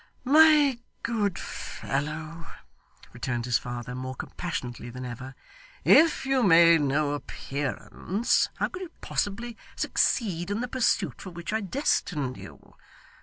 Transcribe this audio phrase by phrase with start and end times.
[0.23, 2.47] 'My good fellow,'
[3.13, 5.35] returned his father more compassionately than ever,
[5.85, 11.53] 'if you made no appearance, how could you possibly succeed in the pursuit for which
[11.53, 12.73] I destined you?